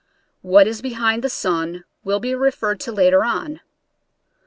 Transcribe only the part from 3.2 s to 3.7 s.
on.